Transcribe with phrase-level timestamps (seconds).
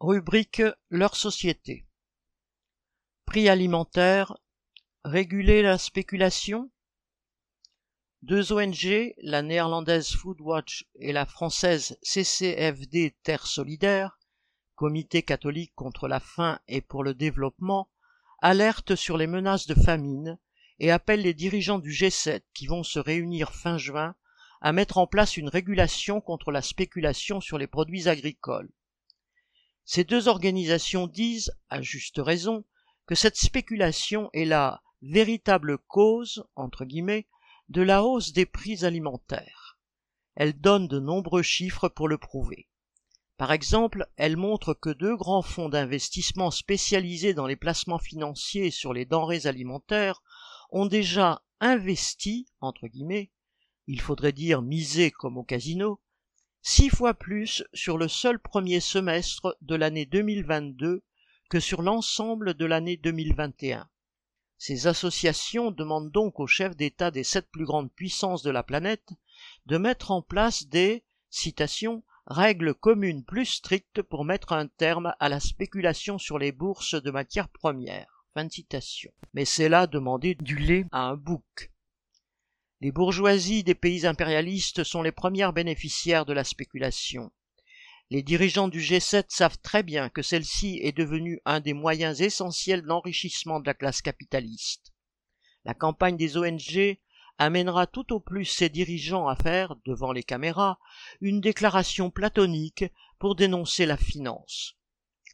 [0.00, 1.84] Rubrique Leur société.
[3.24, 4.38] Prix alimentaire.
[5.02, 6.70] Réguler la spéculation.
[8.22, 14.20] Deux ONG, la néerlandaise Foodwatch et la française CCFD Terre Solidaire,
[14.76, 17.90] Comité catholique contre la faim et pour le développement,
[18.40, 20.38] alertent sur les menaces de famine
[20.78, 24.14] et appellent les dirigeants du G7 qui vont se réunir fin juin
[24.60, 28.70] à mettre en place une régulation contre la spéculation sur les produits agricoles.
[29.90, 32.62] Ces deux organisations disent, à juste raison,
[33.06, 37.26] que cette spéculation est la véritable cause, entre guillemets,
[37.70, 39.78] de la hausse des prix alimentaires.
[40.34, 42.68] Elles donnent de nombreux chiffres pour le prouver.
[43.38, 48.92] Par exemple, elles montrent que deux grands fonds d'investissement spécialisés dans les placements financiers sur
[48.92, 50.22] les denrées alimentaires
[50.70, 53.30] ont déjà investi, entre guillemets,
[53.86, 55.98] il faudrait dire misé comme au casino,
[56.62, 61.02] six fois plus sur le seul premier semestre de l'année 2022
[61.48, 63.88] que sur l'ensemble de l'année 2021.
[64.58, 69.10] Ces associations demandent donc aux chefs d'État des sept plus grandes puissances de la planète
[69.66, 71.04] de mettre en place des
[72.26, 77.10] règles communes plus strictes pour mettre un terme à la spéculation sur les bourses de
[77.10, 78.24] matières premières.
[79.32, 81.70] Mais c'est là demander du lait à un bouc.
[82.80, 87.32] Les bourgeoisies des pays impérialistes sont les premières bénéficiaires de la spéculation.
[88.10, 92.82] Les dirigeants du G7 savent très bien que celle-ci est devenue un des moyens essentiels
[92.82, 94.92] d'enrichissement de la classe capitaliste.
[95.64, 96.98] La campagne des ONG
[97.36, 100.78] amènera tout au plus ses dirigeants à faire, devant les caméras,
[101.20, 102.84] une déclaration platonique
[103.18, 104.76] pour dénoncer la finance.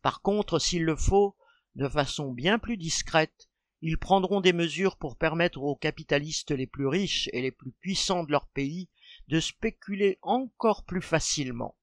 [0.00, 1.36] Par contre, s'il le faut,
[1.74, 3.48] de façon bien plus discrète,
[3.82, 8.22] ils prendront des mesures pour permettre aux capitalistes les plus riches et les plus puissants
[8.22, 8.88] de leur pays
[9.26, 11.76] de spéculer encore plus facilement.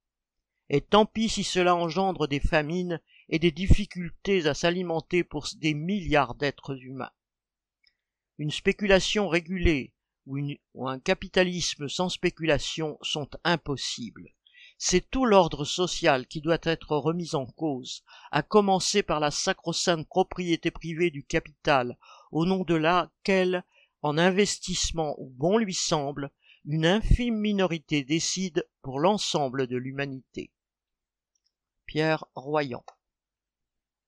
[0.70, 5.74] Et tant pis si cela engendre des famines et des difficultés à s'alimenter pour des
[5.74, 7.12] milliards d'êtres humains.
[8.38, 9.94] Une spéculation régulée
[10.26, 14.34] ou, un capitalisme sans spéculation sont impossibles.
[14.82, 18.02] C'est tout l'ordre social qui doit être remis en cause,
[18.32, 21.98] à commencer par la sacro-sainte propriété privée du capital,
[22.32, 23.66] au nom de laquelle,
[24.04, 26.32] en investissement où bon lui semble,
[26.64, 30.50] une infime minorité décide pour l'ensemble de l'humanité.
[31.86, 32.86] Pierre Royan